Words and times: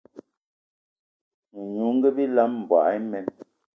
Menungi 1.53 2.09
bilam, 2.17 2.51
mboigi 2.61 2.95
imen 3.01 3.25